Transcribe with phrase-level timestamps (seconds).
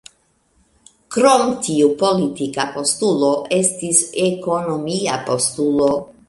[1.15, 5.93] Krom tiu politika postulo, estis ekonomia postulo.